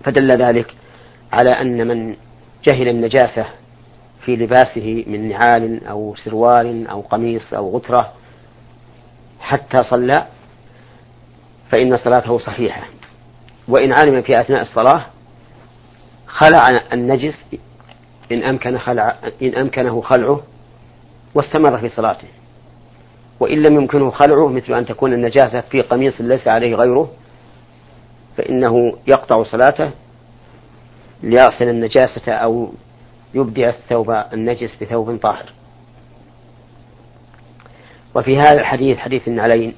فدل 0.05 0.29
ذلك 0.29 0.75
على 1.33 1.51
أن 1.61 1.89
من 1.89 2.17
جهل 2.69 2.89
النجاسة 2.89 3.47
في 4.25 4.37
لباسه 4.37 5.05
من 5.07 5.29
نعال 5.29 5.87
أو 5.87 6.15
سروال 6.25 6.87
أو 6.87 7.01
قميص 7.01 7.55
أو 7.55 7.77
غترة 7.77 8.13
حتى 9.41 9.79
صلى 9.91 10.27
فإن 11.73 11.97
صلاته 11.97 12.39
صحيحة. 12.39 12.83
وإن 13.69 13.93
علم 13.93 14.23
في 14.23 14.41
أثناء 14.41 14.63
الصلاة 14.63 15.07
خلع 16.27 16.69
النجس 16.93 17.45
إن 18.33 18.45
أمكن 18.45 18.79
خلع 18.79 19.17
إن 19.43 19.55
أمكنه 19.55 20.01
خلعه 20.01 20.41
واستمر 21.35 21.79
في 21.79 21.89
صلاته. 21.89 22.29
وإن 23.43 23.63
لم 23.63 23.77
يمكنه 23.77 24.11
خلعه 24.11 24.49
مثل 24.49 24.75
أن 24.75 24.87
تكون 24.87 25.13
النجاسة 25.13 25.61
في 25.61 25.81
قميص 25.81 26.21
ليس 26.21 26.49
عليه 26.49 26.75
غيره 26.75 27.11
فإنه 28.37 28.93
يقطع 29.07 29.43
صلاته 29.43 29.91
ليغسل 31.23 31.69
النجاسة 31.69 32.33
أو 32.33 32.73
يبدع 33.35 33.69
الثوب 33.69 34.11
النجس 34.11 34.83
بثوب 34.83 35.17
طاهر. 35.17 35.53
وفي 38.15 38.37
هذا 38.37 38.61
الحديث 38.61 38.99
حديث 38.99 39.29
النعلين 39.29 39.75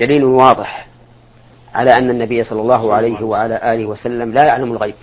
دليل 0.00 0.24
واضح 0.24 0.86
على 1.74 1.90
أن 1.90 2.10
النبي 2.10 2.44
صلى 2.44 2.60
الله 2.60 2.94
عليه 2.94 3.22
وعلى 3.22 3.74
آله 3.74 3.86
وسلم 3.86 4.32
لا 4.32 4.44
يعلم 4.44 4.72
الغيب. 4.72 4.94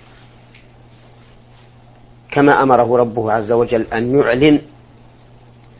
كما 2.30 2.62
أمره 2.62 2.96
ربه 2.96 3.32
عز 3.32 3.52
وجل 3.52 3.86
أن 3.92 4.18
يعلن 4.18 4.62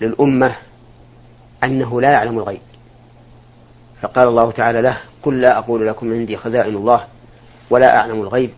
للأمة 0.00 0.57
أنه 1.64 2.00
لا 2.00 2.11
يعلم 2.11 2.38
الغيب. 2.38 2.61
فقال 4.00 4.29
الله 4.29 4.50
تعالى 4.50 4.83
له 4.83 4.99
قل 5.23 5.40
لا 5.40 5.59
أقول 5.59 5.87
لكم 5.87 6.12
عندي 6.12 6.37
خزائن 6.37 6.76
الله 6.76 7.05
ولا 7.71 7.97
أعلم 7.97 8.21
الغيب 8.21 8.50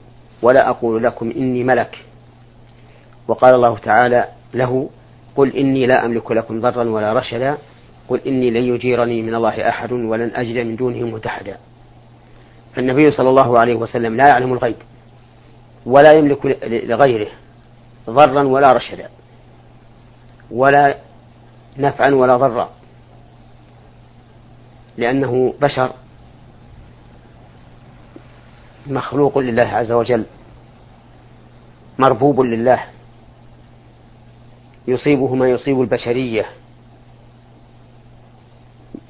ولا 0.43 0.69
أقول 0.69 1.03
لكم 1.03 1.31
إني 1.31 1.65
ملك. 1.65 1.99
وقال 3.29 3.55
الله 3.55 3.79
تعالى 3.79 4.29
له 4.55 4.91
قل 5.37 5.57
إني 5.57 5.87
لا 5.87 6.05
أملك 6.05 6.33
لكم 6.33 6.61
ضرا 6.61 6.89
ولا 6.89 7.13
رشدا 7.13 7.59
قل 8.09 8.21
إني 8.27 8.51
لن 8.51 8.75
يجيرني 8.75 9.23
من 9.23 9.35
الله 9.35 9.69
أحد 9.69 9.93
ولن 9.93 10.31
أجد 10.35 10.67
من 10.67 10.77
دونه 10.77 11.07
متحدا. 11.07 11.57
فالنبي 12.75 13.11
صلى 13.11 13.29
الله 13.29 13.59
عليه 13.59 13.75
وسلم 13.75 14.17
لا 14.17 14.29
يعلم 14.29 14.53
الغيب 14.53 14.77
ولا 15.87 16.13
يملك 16.13 16.47
لغيره 16.65 17.29
ضرا 18.11 18.43
ولا 18.43 18.73
رشدا 18.73 19.09
ولا 20.51 20.97
نفعا 21.79 22.15
ولا 22.15 22.37
ضرا. 22.37 22.71
لأنه 24.97 25.55
بشر 25.61 25.93
مخلوق 28.87 29.39
لله 29.39 29.63
عز 29.63 29.93
وجل 29.93 30.25
مربوب 31.99 32.41
لله 32.41 32.85
يصيبه 34.89 35.35
ما 35.35 35.49
يصيب 35.49 35.81
البشرية 35.81 36.47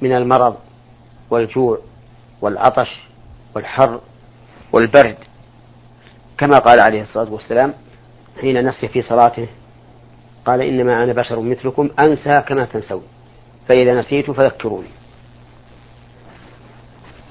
من 0.01 0.15
المرض 0.15 0.57
والجوع 1.29 1.79
والعطش 2.41 2.99
والحر 3.55 3.99
والبرد. 4.73 5.17
كما 6.37 6.57
قال 6.57 6.79
عليه 6.79 7.01
الصلاة 7.01 7.31
والسلام 7.31 7.73
حين 8.41 8.67
نسي 8.67 8.87
في 8.87 9.01
صلاته 9.01 9.47
قال 10.45 10.61
إنما 10.61 11.03
أنا 11.03 11.13
بشر 11.13 11.39
مثلكم 11.39 11.89
أنسى 11.99 12.41
كما 12.41 12.65
تنسون 12.65 13.03
فإذا 13.69 13.99
نسيت 13.99 14.31
فذكروني. 14.31 14.87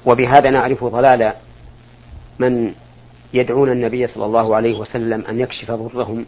وبهذا 0.05 0.49
نعرف 0.49 0.83
ضلال 0.83 1.33
من 2.39 2.73
يدعون 3.33 3.71
النبي 3.71 4.07
صلى 4.07 4.25
الله 4.25 4.55
عليه 4.55 4.79
وسلم 4.79 5.25
أن 5.25 5.39
يكشف 5.39 5.71
ضرهم 5.71 6.25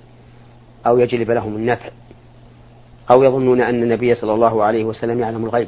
أو 0.87 0.97
يجلب 0.99 1.31
لهم 1.31 1.55
النفع 1.55 1.89
أو 3.11 3.23
يظنون 3.23 3.61
أن 3.61 3.83
النبي 3.83 4.15
صلى 4.15 4.33
الله 4.33 4.63
عليه 4.63 4.83
وسلم 4.83 5.19
يعلم 5.19 5.45
الغيب. 5.45 5.67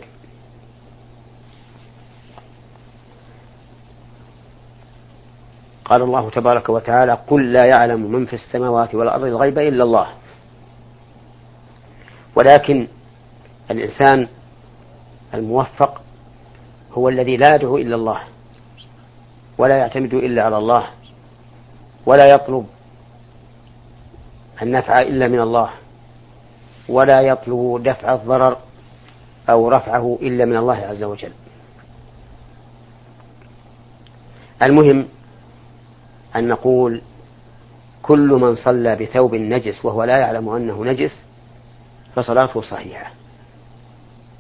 قال 5.85 6.01
الله 6.01 6.29
تبارك 6.29 6.69
وتعالى 6.69 7.17
قل 7.27 7.53
لا 7.53 7.65
يعلم 7.65 8.11
من 8.11 8.25
في 8.25 8.33
السماوات 8.33 8.95
والأرض 8.95 9.23
الغيب 9.23 9.59
إلا 9.59 9.83
الله. 9.83 10.07
ولكن 12.35 12.87
الإنسان 13.71 14.27
الموفق 15.33 16.01
هو 16.98 17.10
الذي 17.10 17.38
لا 17.38 17.56
يدعو 17.56 17.77
إلا 17.77 17.96
الله 17.96 18.20
ولا 19.58 19.77
يعتمد 19.77 20.13
إلا 20.13 20.44
على 20.44 20.58
الله 20.58 20.88
ولا 22.06 22.30
يطلب 22.30 22.68
النفع 24.62 25.01
إلا 25.01 25.27
من 25.27 25.39
الله 25.39 25.70
ولا 26.89 27.22
يطلب 27.22 27.84
دفع 27.84 28.13
الضرر 28.13 28.58
أو 29.50 29.70
رفعه 29.70 30.18
إلا 30.22 30.46
من 30.46 30.58
الله 30.58 30.75
عز 30.75 31.04
وجل. 31.04 31.32
المهم 34.63 35.08
أن 36.36 36.48
نقول 36.48 37.01
كل 38.04 38.30
من 38.30 38.56
صلى 38.56 38.96
بثوب 38.96 39.36
نجس 39.36 39.86
وهو 39.86 40.04
لا 40.04 40.18
يعلم 40.18 40.50
أنه 40.50 40.86
نجس 40.86 41.24
فصلاته 42.16 42.62
صحيحة. 42.62 43.12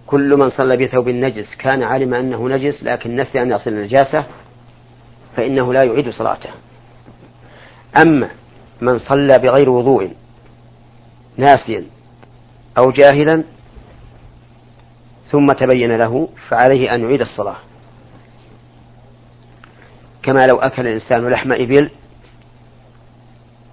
كل 0.07 0.37
من 0.41 0.49
صلى 0.49 0.77
بثوب 0.77 1.09
نجس 1.09 1.55
كان 1.55 1.83
علم 1.83 2.13
أنه 2.13 2.49
نجس 2.49 2.83
لكن 2.83 3.15
نسي 3.15 3.41
أن 3.41 3.51
يصل 3.51 3.69
النجاسة 3.69 4.25
فإنه 5.35 5.73
لا 5.73 5.83
يعيد 5.83 6.09
صلاته. 6.09 6.49
أما 8.01 8.29
من 8.81 8.97
صلى 8.97 9.37
بغير 9.39 9.69
وضوء 9.69 10.11
ناسيا 11.37 11.83
أو 12.77 12.91
جاهلا 12.91 13.43
ثم 15.31 15.45
تبين 15.45 15.97
له 15.97 16.29
فعليه 16.49 16.95
أن 16.95 17.01
يعيد 17.01 17.21
الصلاة. 17.21 17.57
كما 20.23 20.47
لو 20.47 20.57
أكل 20.57 20.87
الإنسان 20.87 21.27
لحم 21.27 21.51
إبل 21.51 21.89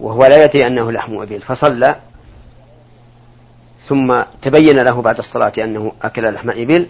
وهو 0.01 0.21
لا 0.21 0.45
يدري 0.45 0.67
أنه 0.67 0.93
لحم 0.93 1.17
إبل 1.17 1.41
فصلى 1.41 1.97
ثم 3.89 4.23
تبين 4.43 4.79
له 4.79 5.03
بعد 5.03 5.19
الصلاة 5.19 5.53
أنه 5.59 5.93
أكل 6.03 6.35
لحم 6.35 6.51
إبل 6.51 6.87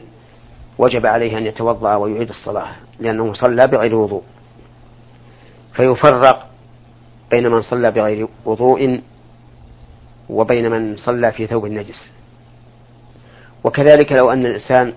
وجب 0.79 1.07
عليه 1.07 1.39
أن 1.39 1.47
يتوضأ 1.47 1.95
ويعيد 1.97 2.29
الصلاة 2.29 2.69
لأنه 3.01 3.33
صلى 3.33 3.67
بغير 3.67 3.95
وضوء. 3.95 4.23
فيفرق 5.75 6.49
بين 7.31 7.49
من 7.49 7.63
صلى 7.63 7.91
بغير 7.91 8.29
وضوء 8.45 9.01
وبين 10.29 10.71
من 10.71 10.97
صلى 10.97 11.33
في 11.33 11.47
ثوب 11.47 11.67
النجس 11.67 12.11
وكذلك 13.65 14.13
لو 14.13 14.31
أن 14.31 14.47
الإنسان 14.47 14.93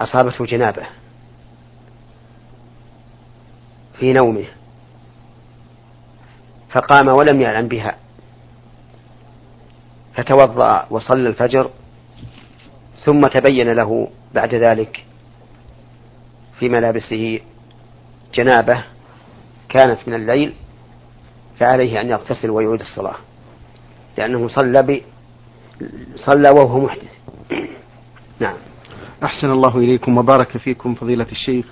أصابته 0.00 0.44
جنابة 0.44 0.86
في 3.98 4.12
نومه 4.12 4.44
فقام 6.70 7.08
ولم 7.08 7.40
يعلم 7.40 7.68
بها. 7.68 7.94
فتوضأ 10.16 10.86
وصلى 10.90 11.28
الفجر 11.28 11.70
ثم 13.04 13.20
تبين 13.20 13.72
له 13.72 14.08
بعد 14.34 14.54
ذلك 14.54 15.04
في 16.58 16.68
ملابسه 16.68 17.40
جنابة 18.34 18.84
كانت 19.68 19.98
من 20.06 20.14
الليل 20.14 20.52
فعليه 21.58 22.00
أن 22.00 22.08
يغتسل 22.08 22.50
ويعيد 22.50 22.80
الصلاة 22.80 23.16
لأنه 24.18 24.48
صلى 24.48 24.82
ب... 24.82 25.00
صلى 26.16 26.50
وهو 26.50 26.80
محدث. 26.80 27.12
نعم. 28.40 28.56
أحسن 29.24 29.50
الله 29.50 29.76
إليكم 29.76 30.18
وبارك 30.18 30.56
فيكم 30.56 30.94
فضيلة 30.94 31.26
الشيخ. 31.32 31.66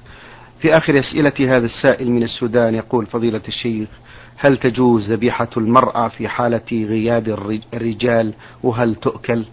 في 0.60 0.70
آخر 0.70 1.00
أسئلة 1.00 1.56
هذا 1.56 1.66
السائل 1.66 2.10
من 2.10 2.22
السودان 2.22 2.74
يقول 2.74 3.06
فضيلة 3.06 3.42
الشيخ 3.48 3.88
هل 4.36 4.56
تجوز 4.56 5.12
ذبيحة 5.12 5.48
المرأة 5.56 6.08
في 6.08 6.28
حالة 6.28 6.72
غياب 6.72 7.28
الرجال 7.74 8.34
وهل 8.62 8.94
تؤكل؟ 8.94 9.44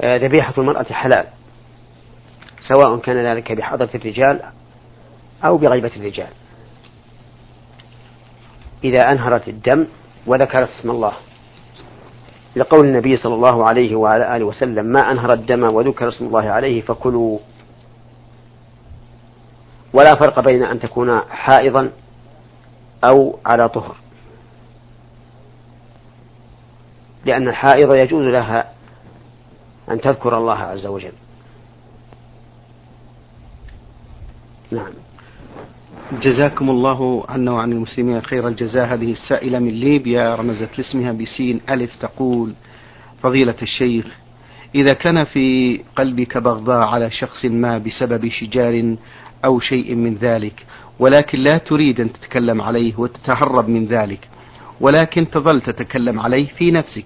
آه، 0.00 0.16
ذبيحة 0.16 0.54
المرأة 0.58 0.82
حلال 0.82 1.24
سواء 2.60 2.96
كان 2.96 3.16
ذلك 3.26 3.52
بحضرة 3.52 3.90
الرجال 3.94 4.40
أو 5.44 5.56
بغيبة 5.56 5.90
الرجال. 5.96 6.28
إذا 8.84 9.12
أنهرت 9.12 9.48
الدم 9.48 9.86
وذكرت 10.26 10.68
اسم 10.78 10.90
الله. 10.90 11.12
لقول 12.56 12.86
النبي 12.86 13.16
صلى 13.16 13.34
الله 13.34 13.64
عليه 13.68 13.96
وعلى 13.96 14.36
آله 14.36 14.44
وسلم 14.44 14.86
ما 14.86 15.10
أنهر 15.10 15.32
الدم 15.32 15.62
وذكر 15.62 16.08
اسم 16.08 16.26
الله 16.26 16.48
عليه 16.50 16.82
فكلوا 16.82 17.38
ولا 19.92 20.14
فرق 20.14 20.40
بين 20.40 20.62
أن 20.62 20.80
تكون 20.80 21.20
حائضا 21.20 21.90
أو 23.04 23.38
على 23.46 23.68
طهر. 23.68 23.96
لأن 27.26 27.48
الحائض 27.48 27.94
يجوز 27.94 28.24
لها 28.24 28.72
أن 29.90 30.00
تذكر 30.00 30.38
الله 30.38 30.58
عز 30.58 30.86
وجل. 30.86 31.12
نعم. 34.70 34.92
جزاكم 36.22 36.70
الله 36.70 37.24
عنا 37.28 37.52
وعن 37.52 37.72
المسلمين 37.72 38.22
خير 38.22 38.48
الجزاء. 38.48 38.94
هذه 38.94 39.12
السائلة 39.12 39.58
من 39.58 39.70
ليبيا 39.70 40.34
رمزت 40.34 40.78
لاسمها 40.78 41.12
بسين 41.12 41.60
ألف 41.70 41.96
تقول 41.96 42.54
فضيلة 43.22 43.56
الشيخ 43.62 44.06
إذا 44.74 44.92
كان 44.92 45.24
في 45.24 45.80
قلبك 45.96 46.38
بغضاء 46.38 46.78
على 46.78 47.10
شخص 47.10 47.44
ما 47.44 47.78
بسبب 47.78 48.28
شجار 48.28 48.96
أو 49.44 49.60
شيء 49.60 49.94
من 49.94 50.14
ذلك. 50.14 50.66
ولكن 50.98 51.38
لا 51.38 51.54
تريد 51.58 52.00
أن 52.00 52.12
تتكلم 52.12 52.62
عليه 52.62 52.94
وتتهرب 52.98 53.68
من 53.68 53.86
ذلك. 53.86 54.28
ولكن 54.80 55.30
تظل 55.30 55.60
تتكلم 55.60 56.20
عليه 56.20 56.46
في 56.46 56.70
نفسك 56.70 57.04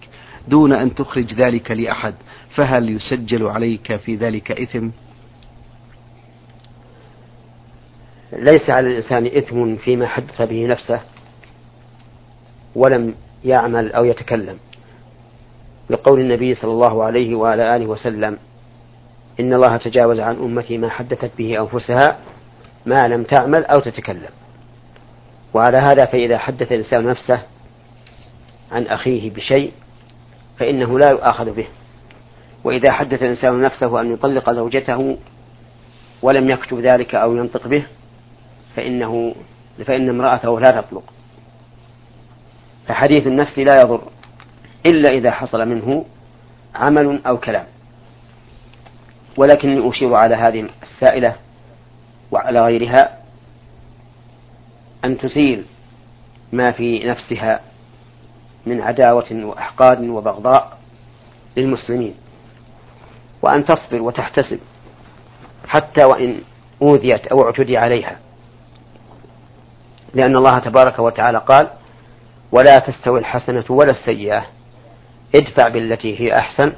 دون 0.48 0.72
أن 0.72 0.94
تخرج 0.94 1.34
ذلك 1.34 1.70
لأحد. 1.70 2.14
فهل 2.56 2.90
يسجل 2.90 3.46
عليك 3.46 3.96
في 3.96 4.16
ذلك 4.16 4.50
إثم؟ 4.52 4.88
ليس 8.32 8.70
على 8.70 8.88
الإنسان 8.88 9.26
إثم 9.26 9.76
فيما 9.76 10.06
حدث 10.06 10.42
به 10.42 10.66
نفسه 10.66 11.00
ولم 12.76 13.14
يعمل 13.44 13.92
أو 13.92 14.04
يتكلم. 14.04 14.56
لقول 15.90 16.20
النبي 16.20 16.54
صلى 16.54 16.70
الله 16.70 17.04
عليه 17.04 17.34
وعلى 17.34 17.76
آله 17.76 17.86
وسلم 17.86 18.38
إن 19.40 19.54
الله 19.54 19.76
تجاوز 19.76 20.20
عن 20.20 20.36
أمتي 20.36 20.78
ما 20.78 20.88
حدثت 20.88 21.30
به 21.38 21.60
أنفسها 21.60 22.18
ما 22.86 23.08
لم 23.08 23.22
تعمل 23.22 23.64
أو 23.64 23.80
تتكلم. 23.80 24.30
وعلى 25.54 25.78
هذا 25.78 26.04
فإذا 26.04 26.38
حدث 26.38 26.72
الإنسان 26.72 27.06
نفسه 27.06 27.42
عن 28.72 28.86
أخيه 28.86 29.30
بشيء 29.30 29.72
فإنه 30.58 30.98
لا 30.98 31.10
يؤاخذ 31.10 31.50
به. 31.50 31.66
وإذا 32.64 32.92
حدث 32.92 33.22
الإنسان 33.22 33.60
نفسه 33.60 34.00
أن 34.00 34.12
يطلق 34.12 34.50
زوجته 34.50 35.18
ولم 36.22 36.50
يكتب 36.50 36.78
ذلك 36.78 37.14
أو 37.14 37.36
ينطق 37.36 37.68
به 37.68 37.86
فإنه 38.76 39.34
فإن 39.86 40.08
امرأته 40.08 40.60
لا 40.60 40.80
تطلق. 40.80 41.04
فحديث 42.86 43.26
النفس 43.26 43.58
لا 43.58 43.74
يضر 43.80 44.02
إلا 44.86 45.08
إذا 45.08 45.30
حصل 45.30 45.68
منه 45.68 46.04
عمل 46.74 47.20
أو 47.26 47.38
كلام. 47.38 47.66
ولكني 49.36 49.88
أشير 49.90 50.14
على 50.14 50.34
هذه 50.34 50.68
السائلة 50.82 51.36
وعلى 52.30 52.60
غيرها. 52.60 53.18
أن 55.04 55.18
تزيل 55.18 55.64
ما 56.52 56.72
في 56.72 57.04
نفسها 57.08 57.60
من 58.66 58.80
عداوة 58.80 59.44
وأحقاد 59.44 60.08
وبغضاء 60.08 60.78
للمسلمين 61.56 62.14
وأن 63.42 63.64
تصبر 63.64 64.02
وتحتسب 64.02 64.60
حتى 65.66 66.04
وإن 66.04 66.40
أوذيت 66.82 67.26
أو 67.26 67.44
اعتدي 67.46 67.76
عليها. 67.76 68.18
لأن 70.14 70.36
الله 70.36 70.58
تبارك 70.58 70.98
وتعالى 70.98 71.38
قال 71.38 71.70
ولا 72.52 72.78
تستوي 72.78 73.18
الحسنة 73.18 73.64
ولا 73.68 73.90
السيئة 73.90 74.46
ادفع 75.34 75.68
بالتي 75.68 76.20
هي 76.20 76.38
أحسن 76.38 76.72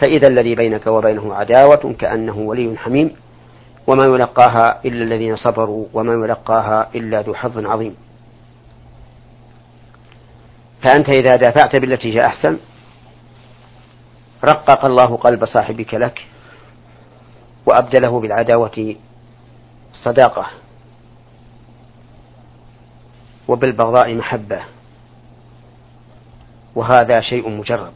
فإذا 0.00 0.28
الذي 0.28 0.54
بينك 0.54 0.86
وبينه 0.86 1.34
عداوة 1.34 1.94
كأنه 1.98 2.38
ولي 2.38 2.76
حميم 2.76 3.16
وما 3.86 4.04
يلقاها 4.04 4.80
إلا 4.84 5.04
الذين 5.04 5.36
صبروا 5.36 5.86
وما 5.92 6.12
يلقاها 6.12 6.88
إلا 6.94 7.22
ذو 7.22 7.34
حظ 7.34 7.66
عظيم. 7.66 7.96
فأنت 10.84 11.08
إذا 11.08 11.36
دافعت 11.36 11.76
بالتي 11.76 12.14
هي 12.14 12.20
أحسن 12.20 12.58
رقق 14.44 14.84
الله 14.84 15.16
قلب 15.16 15.46
صاحبك 15.46 15.94
لك 15.94 16.26
وأبدله 17.66 18.20
بالعداوة 18.20 18.96
صداقة 19.92 20.46
وبالبغضاء 23.48 24.14
محبة 24.14 24.60
وهذا 26.74 27.20
شيء 27.20 27.48
مجرب. 27.48 27.92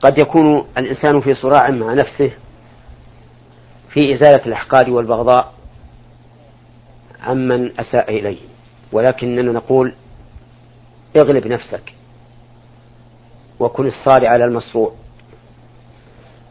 قد 0.00 0.18
يكون 0.18 0.64
الإنسان 0.78 1.20
في 1.20 1.34
صراع 1.34 1.70
مع 1.70 1.94
نفسه 1.94 2.30
في 3.90 4.14
إزالة 4.14 4.46
الأحقاد 4.46 4.88
والبغضاء 4.88 5.52
عمن 7.22 7.80
أساء 7.80 8.18
إليه. 8.18 8.38
ولكننا 8.92 9.52
نقول 9.52 9.92
اغلب 11.16 11.46
نفسك 11.46 11.94
وكن 13.60 13.86
الصارع 13.86 14.28
على 14.28 14.44
المصروع 14.44 14.92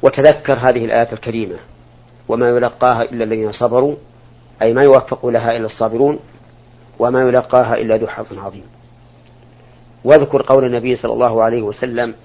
وتذكر 0.01 0.53
هذه 0.53 0.85
الآية 0.85 1.13
الكريمة. 1.13 1.55
وما 2.27 2.49
يلقاها 2.49 3.01
إلا 3.01 3.23
الذين 3.23 3.51
صبروا 3.51 3.95
أي 4.61 4.73
ما 4.73 4.83
يوفق 4.83 5.25
لها 5.25 5.57
إلا 5.57 5.65
الصابرون 5.65 6.19
وما 6.99 7.21
يلقاها 7.21 7.77
إلا 7.77 7.97
ذو 7.97 8.07
حظ 8.07 8.39
عظيم. 8.39 8.65
واذكر 10.03 10.41
قول 10.41 10.65
النبي 10.65 10.95
صلى 10.95 11.13
الله 11.13 11.43
عليه 11.43 11.61
وسلم 11.61 12.15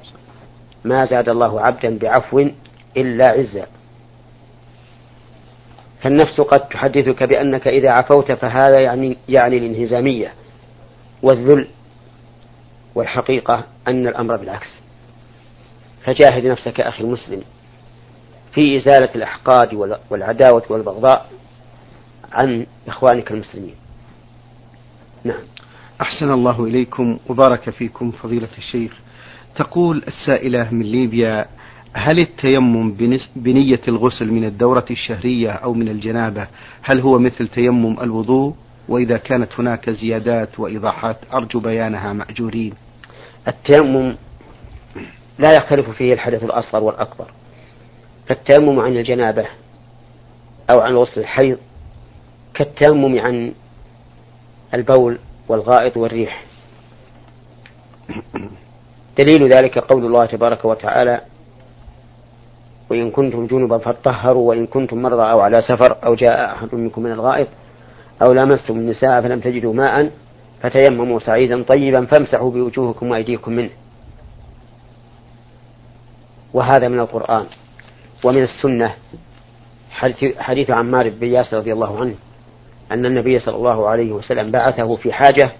ما 0.84 1.04
زاد 1.04 1.28
الله 1.28 1.60
عبدا 1.60 1.98
بعفو 1.98 2.48
إلا 2.96 3.28
عزا. 3.28 3.66
فالنفس 6.02 6.40
قد 6.40 6.68
تحدثك 6.68 7.22
بأنك 7.22 7.68
إذا 7.68 7.90
عفوت 7.90 8.32
فهذا 8.32 8.80
يعني 8.80 9.16
يعني 9.28 9.58
الانهزامية 9.58 10.32
والذل 11.22 11.68
والحقيقة 12.94 13.64
أن 13.88 14.06
الأمر 14.06 14.36
بالعكس. 14.36 14.82
فجاهد 16.04 16.46
نفسك 16.46 16.80
أخي 16.80 17.04
المسلم 17.04 17.42
في 18.54 18.76
إزالة 18.76 19.08
الأحقاد 19.14 19.74
والعداوة 20.10 20.62
والبغضاء 20.70 21.30
عن 22.32 22.66
إخوانك 22.88 23.30
المسلمين. 23.30 23.74
نعم. 25.24 25.40
أحسن 26.00 26.30
الله 26.30 26.64
إليكم 26.64 27.18
وبارك 27.28 27.70
فيكم 27.70 28.10
فضيلة 28.10 28.48
الشيخ. 28.58 28.92
تقول 29.56 30.04
السائلة 30.08 30.70
من 30.70 30.82
ليبيا 30.82 31.46
هل 31.92 32.18
التيمم 32.18 32.94
بنية 33.36 33.80
الغسل 33.88 34.32
من 34.32 34.44
الدورة 34.44 34.84
الشهرية 34.90 35.50
أو 35.50 35.74
من 35.74 35.88
الجنابة 35.88 36.46
هل 36.82 37.00
هو 37.00 37.18
مثل 37.18 37.48
تيمم 37.48 38.00
الوضوء؟ 38.00 38.54
وإذا 38.88 39.16
كانت 39.16 39.60
هناك 39.60 39.90
زيادات 39.90 40.60
وإيضاحات 40.60 41.16
أرجو 41.34 41.60
بيانها 41.60 42.12
مأجورين. 42.12 42.74
التيمم 43.48 44.16
لا 45.38 45.56
يختلف 45.56 45.90
فيه 45.90 46.12
الحدث 46.12 46.44
الأصغر 46.44 46.84
والأكبر. 46.84 47.30
فالتيمم 48.26 48.80
عن 48.80 48.96
الجنابة 48.96 49.46
أو 50.70 50.80
عن 50.80 50.94
غسل 50.94 51.20
الحيض 51.20 51.58
كالتيمم 52.54 53.18
عن 53.18 53.52
البول 54.74 55.18
والغائط 55.48 55.96
والريح. 55.96 56.44
دليل 59.22 59.52
ذلك 59.52 59.78
قول 59.78 60.06
الله 60.06 60.26
تبارك 60.26 60.64
وتعالى 60.64 61.20
وإن 62.90 63.10
كنتم 63.10 63.46
جنبا 63.46 63.78
فاطهروا 63.78 64.48
وإن 64.48 64.66
كنتم 64.66 65.02
مرضى 65.02 65.22
أو 65.22 65.40
على 65.40 65.62
سفر 65.62 65.96
أو 66.04 66.14
جاء 66.14 66.52
أحد 66.52 66.74
منكم 66.74 67.02
من 67.02 67.12
الغائط 67.12 67.48
أو 68.22 68.32
لامستم 68.32 68.74
النساء 68.74 69.22
فلم 69.22 69.40
تجدوا 69.40 69.74
ماء 69.74 70.10
فتيمموا 70.62 71.18
سعيدا 71.18 71.62
طيبا 71.62 72.06
فامسحوا 72.06 72.50
بوجوهكم 72.50 73.10
وأيديكم 73.10 73.52
منه. 73.52 73.70
وهذا 76.54 76.88
من 76.88 77.00
القرآن 77.00 77.46
ومن 78.24 78.42
السنة. 78.42 78.94
حديث 80.38 80.70
عمار 80.70 81.08
بن 81.08 81.26
ياسر 81.26 81.56
رضي 81.56 81.72
الله 81.72 82.00
عنه 82.00 82.14
أن 82.92 83.06
النبي 83.06 83.38
صلى 83.38 83.56
الله 83.56 83.88
عليه 83.88 84.12
وسلم 84.12 84.50
بعثه 84.50 84.96
في 84.96 85.12
حاجة 85.12 85.52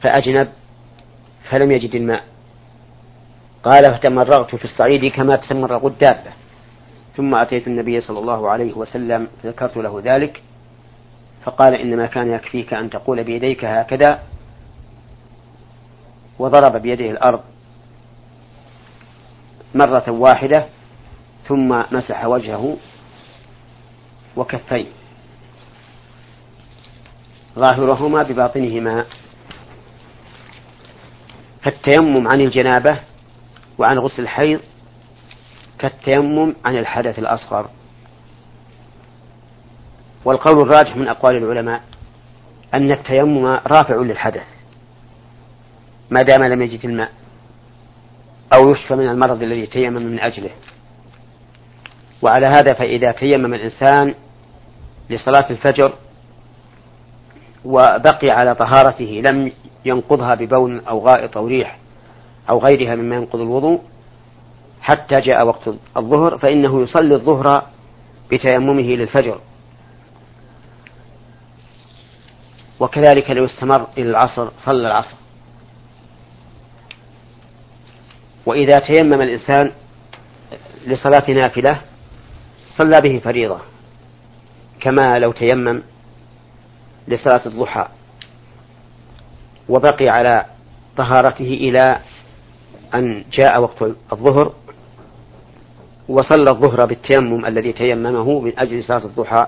فأجنب 0.00 0.48
فلم 1.50 1.70
يجد 1.70 1.94
الماء. 1.94 2.31
قال 3.62 3.94
فتمرغت 3.94 4.54
في 4.54 4.64
الصعيد 4.64 5.12
كما 5.12 5.36
تتمرغ 5.36 5.86
الدابة. 5.86 6.32
ثم 7.16 7.34
أتيت 7.34 7.66
النبي 7.66 8.00
صلى 8.00 8.18
الله 8.18 8.50
عليه 8.50 8.72
وسلم 8.72 9.28
ذكرت 9.44 9.76
له 9.76 10.02
ذلك 10.04 10.42
فقال 11.44 11.74
إنما 11.74 12.06
كان 12.06 12.32
يكفيك 12.32 12.74
أن 12.74 12.90
تقول 12.90 13.24
بيديك 13.24 13.64
هكذا 13.64 14.22
وضرب 16.38 16.82
بيده 16.82 17.10
الأرض 17.10 17.40
مرة 19.74 20.10
واحدة 20.10 20.66
ثم 21.48 21.82
مسح 21.92 22.24
وجهه 22.24 22.76
وكفيه. 24.36 24.86
ظاهرهما 27.58 28.22
بباطنهما. 28.22 29.04
فالتيمم 31.62 32.28
عن 32.28 32.40
الجنابة 32.40 32.98
وعن 33.78 33.98
غسل 33.98 34.22
الحيض 34.22 34.60
كالتيمم 35.78 36.54
عن 36.64 36.76
الحدث 36.78 37.18
الأصغر. 37.18 37.68
والقول 40.24 40.60
الراجح 40.60 40.96
من 40.96 41.08
أقوال 41.08 41.36
العلماء 41.36 41.82
أن 42.74 42.90
التيمم 42.90 43.46
رافع 43.46 43.96
للحدث 43.96 44.46
ما 46.10 46.22
دام 46.22 46.42
لم 46.44 46.62
يجد 46.62 46.84
الماء 46.84 47.10
أو 48.54 48.70
يشفى 48.70 48.94
من 48.94 49.08
المرض 49.08 49.42
الذي 49.42 49.66
تيمم 49.66 50.02
من 50.02 50.20
أجله. 50.20 50.50
وعلى 52.22 52.46
هذا 52.46 52.74
فإذا 52.74 53.12
تيمم 53.12 53.54
الإنسان 53.54 54.14
لصلاة 55.10 55.50
الفجر 55.50 55.92
وبقي 57.64 58.30
على 58.30 58.54
طهارته 58.54 59.22
لم 59.26 59.52
ينقضها 59.84 60.34
ببول 60.34 60.82
أو 60.88 60.98
غائط 60.98 61.36
أو 61.36 61.46
ريح 61.46 61.78
أو 62.50 62.58
غيرها 62.58 62.94
مما 62.94 63.16
ينقض 63.16 63.40
الوضوء 63.40 63.80
حتى 64.80 65.14
جاء 65.20 65.46
وقت 65.46 65.68
الظهر 65.96 66.38
فإنه 66.38 66.82
يصلي 66.82 67.14
الظهر 67.14 67.66
بتيممه 68.32 68.82
للفجر. 68.82 69.40
وكذلك 72.80 73.30
لو 73.30 73.44
استمر 73.44 73.86
إلى 73.98 74.10
العصر 74.10 74.50
صلى 74.58 74.86
العصر. 74.86 75.16
وإذا 78.46 78.78
تيمم 78.78 79.22
الإنسان 79.22 79.72
لصلاة 80.86 81.30
نافلة 81.30 81.80
صلى 82.78 83.00
به 83.00 83.18
فريضة 83.24 83.58
كما 84.80 85.18
لو 85.18 85.32
تيمم 85.32 85.82
لصلاة 87.08 87.46
الضحى 87.46 87.88
وبقي 89.68 90.08
على 90.08 90.46
طهارته 90.96 91.44
إلى 91.44 91.98
أن 92.94 93.24
جاء 93.32 93.60
وقت 93.60 93.82
الظهر 94.12 94.52
وصلى 96.08 96.50
الظهر 96.50 96.86
بالتيمم 96.86 97.46
الذي 97.46 97.72
تيممه 97.72 98.40
من 98.40 98.58
أجل 98.58 98.84
صلاة 98.84 99.04
الضحى 99.04 99.46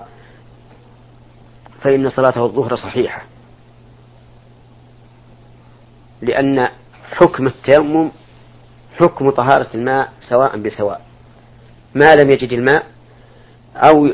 فإن 1.81 2.09
صلاته 2.09 2.45
الظهر 2.45 2.75
صحيحة. 2.75 3.25
لأن 6.21 6.67
حكم 7.11 7.47
التيمم 7.47 8.11
حكم 8.99 9.29
طهارة 9.29 9.67
الماء 9.75 10.13
سواء 10.29 10.57
بسواء. 10.57 11.01
ما 11.95 12.15
لم 12.15 12.29
يجد 12.29 12.53
الماء 12.53 12.85
أو 13.75 14.09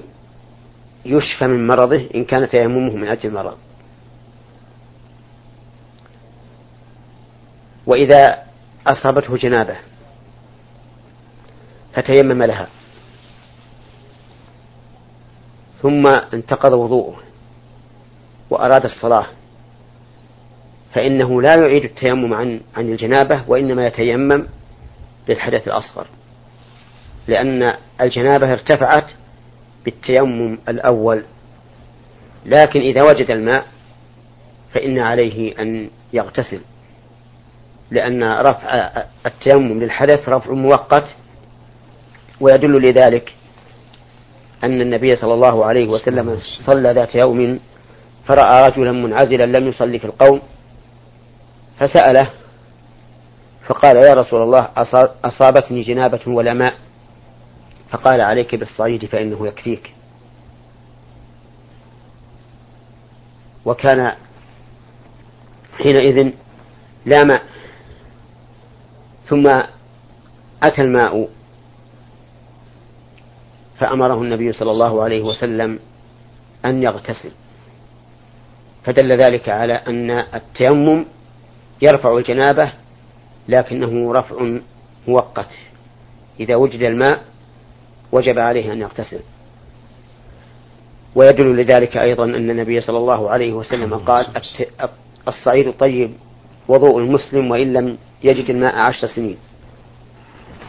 يشفى 1.05 1.47
من 1.47 1.67
مرضه 1.67 2.09
إن 2.15 2.25
كان 2.25 2.49
تيممه 2.49 2.95
من 2.95 3.07
أجل 3.07 3.29
المرض. 3.29 3.57
وإذا 7.87 8.50
أصابته 8.87 9.37
جنابة. 9.37 9.77
فتيمم 11.93 12.43
لها. 12.43 12.67
ثم 15.81 16.07
انتقض 16.07 16.73
وضوءه 16.73 17.19
وأراد 18.49 18.85
الصلاة. 18.85 19.25
فإنه 20.93 21.41
لا 21.41 21.55
يعيد 21.55 21.83
التيمم 21.83 22.33
عن 22.33 22.61
عن 22.75 22.89
الجنابة 22.89 23.43
وإنما 23.47 23.87
يتيمم 23.87 24.47
للحدث 25.29 25.67
الأصغر. 25.67 26.07
لأن 27.27 27.73
الجنابة 28.01 28.51
ارتفعت 28.51 29.11
بالتيمم 29.85 30.57
الأول. 30.69 31.23
لكن 32.45 32.79
إذا 32.79 33.03
وجد 33.03 33.31
الماء 33.31 33.65
فإن 34.73 34.99
عليه 34.99 35.61
أن 35.61 35.89
يغتسل. 36.13 36.61
لأن 37.91 38.23
رفع 38.23 38.91
التيمم 39.25 39.83
للحدث 39.83 40.29
رفع 40.29 40.51
مؤقت 40.51 41.03
ويدل 42.41 42.81
لذلك 42.81 43.35
أن 44.63 44.81
النبي 44.81 45.09
صلى 45.09 45.33
الله 45.33 45.65
عليه 45.65 45.87
وسلم 45.87 46.39
صلى 46.67 46.91
ذات 46.91 47.15
يوم 47.25 47.59
فرأى 48.27 48.67
رجلا 48.67 48.91
منعزلا 48.91 49.45
لم 49.45 49.67
يصلي 49.67 49.99
في 49.99 50.05
القوم 50.05 50.41
فسأله 51.79 52.29
فقال 53.67 53.95
يا 53.97 54.13
رسول 54.13 54.41
الله 54.41 54.69
أصابتني 55.25 55.81
جنابة 55.81 56.19
ولا 56.27 56.53
ماء؟ 56.53 56.73
فقال 57.89 58.21
عليك 58.21 58.55
بالصعيد 58.55 59.05
فإنه 59.05 59.47
يكفيك. 59.47 59.93
وكان 63.65 64.11
حينئذ 65.77 66.33
لا 67.05 67.23
ماء. 67.23 67.50
ثم 69.31 69.47
أتى 70.63 70.81
الماء 70.81 71.29
فأمره 73.77 74.21
النبي 74.21 74.53
صلى 74.53 74.71
الله 74.71 75.03
عليه 75.03 75.21
وسلم 75.21 75.79
أن 76.65 76.83
يغتسل. 76.83 77.31
فدل 78.83 79.17
ذلك 79.17 79.49
على 79.49 79.73
أن 79.73 80.11
التيمم 80.11 81.05
يرفع 81.81 82.17
الجنابة 82.17 82.71
لكنه 83.47 84.13
رفع 84.13 84.59
مؤقت. 85.07 85.49
إذا 86.39 86.55
وجد 86.55 86.81
الماء 86.81 87.21
وجب 88.11 88.39
عليه 88.39 88.73
أن 88.73 88.81
يغتسل. 88.81 89.19
ويدل 91.15 91.55
لذلك 91.55 91.97
أيضا 91.97 92.25
أن 92.25 92.49
النبي 92.49 92.81
صلى 92.81 92.97
الله 92.97 93.29
عليه 93.29 93.53
وسلم 93.53 93.93
قال 93.93 94.27
الصعيد 95.27 95.67
الطيب 95.67 96.13
وضوء 96.67 96.99
المسلم 96.99 97.51
وإن 97.51 97.73
لم 97.73 97.97
يجد 98.23 98.49
الماء 98.49 98.89
عشر 98.89 99.07
سنين. 99.07 99.37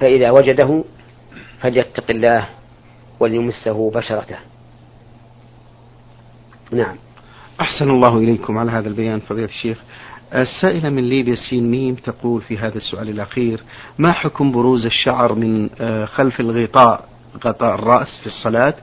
فإذا 0.01 0.31
وجده 0.31 0.85
فليتق 1.61 2.11
الله 2.11 2.49
وليمسه 3.21 3.91
بشرته. 3.91 4.37
نعم. 6.73 6.97
أحسن 7.61 7.91
الله 7.91 8.19
إليكم 8.19 8.59
على 8.59 8.71
هذا 8.71 8.89
البيان 8.89 9.21
فضيلة 9.21 9.49
الشيخ. 9.49 9.79
السائلة 10.35 10.91
من 10.91 11.09
ليبيا 11.09 11.35
سين 11.35 11.71
ميم 11.71 11.95
تقول 11.95 12.41
في 12.41 12.59
هذا 12.59 12.77
السؤال 12.77 13.09
الأخير 13.09 13.61
ما 13.99 14.13
حكم 14.13 14.53
بروز 14.53 14.87
الشعر 14.87 15.35
من 15.35 15.71
آه، 15.81 16.05
خلف 16.05 16.41
الغطاء 16.41 17.09
غطاء 17.45 17.75
الرأس 17.75 18.21
في 18.21 18.27
الصلاة؟ 18.27 18.75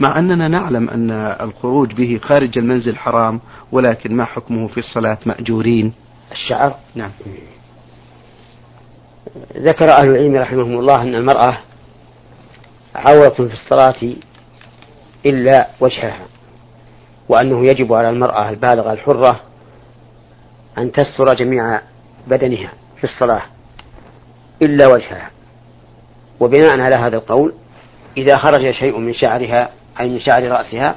مع 0.00 0.18
أننا 0.18 0.48
نعلم 0.48 0.88
أن 0.90 1.10
الخروج 1.40 1.92
به 1.92 2.20
خارج 2.22 2.58
المنزل 2.58 2.96
حرام 2.96 3.40
ولكن 3.72 4.16
ما 4.16 4.24
حكمه 4.24 4.68
في 4.68 4.78
الصلاة 4.78 5.18
مأجورين؟ 5.26 5.92
الشعر؟ 6.32 6.76
نعم. 6.94 7.10
ذكر 9.56 9.90
أهل 9.90 10.08
العلم 10.08 10.36
رحمهم 10.36 10.78
الله 10.78 11.02
أن 11.02 11.14
المرأة 11.14 11.58
عورة 12.94 13.34
في 13.34 13.52
الصلاة 13.52 14.14
إلا 15.26 15.68
وجهها 15.80 16.26
وأنه 17.28 17.64
يجب 17.64 17.92
على 17.92 18.08
المرأة 18.10 18.50
البالغة 18.50 18.92
الحرة 18.92 19.40
أن 20.78 20.92
تستر 20.92 21.24
جميع 21.38 21.80
بدنها 22.26 22.72
في 22.96 23.04
الصلاة 23.04 23.42
إلا 24.62 24.86
وجهها. 24.86 25.30
وبناء 26.40 26.80
على 26.80 26.96
هذا 26.96 27.16
القول 27.16 27.54
إذا 28.16 28.36
خرج 28.36 28.70
شيء 28.70 28.98
من 28.98 29.14
شعرها 29.14 29.70
أي 30.00 30.08
من 30.08 30.20
شعر 30.20 30.48
رأسها 30.48 30.94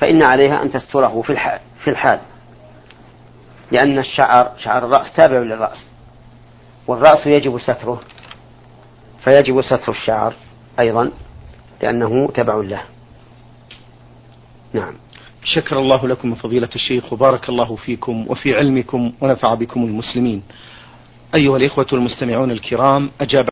فإن 0.00 0.22
عليها 0.22 0.62
أن 0.62 0.70
تستره 0.70 1.22
في 1.22 1.30
الحال 1.30 1.60
في 1.84 1.90
الحال 1.90 2.18
لأن 3.72 3.98
الشعر 3.98 4.52
شعر 4.58 4.84
الرأس 4.84 5.12
تابع 5.16 5.38
للرأس. 5.38 5.95
والرأس 6.88 7.26
يجب 7.26 7.58
ستره 7.58 8.00
فيجب 9.24 9.62
ستر 9.62 9.92
الشعر 9.92 10.34
أيضا 10.80 11.10
لأنه 11.82 12.28
تبع 12.34 12.54
له. 12.54 12.82
نعم. 14.72 14.94
شكر 15.44 15.78
الله 15.78 16.08
لكم 16.08 16.34
فضيلة 16.34 16.68
الشيخ 16.74 17.12
وبارك 17.12 17.48
الله 17.48 17.76
فيكم 17.76 18.26
وفي 18.28 18.54
علمكم 18.54 19.12
ونفع 19.20 19.54
بكم 19.54 19.84
المسلمين. 19.84 20.42
أيها 21.38 21.56
الإخوة 21.56 21.86
المستمعون 21.92 22.50
الكرام 22.50 23.10
أجاب 23.20 23.48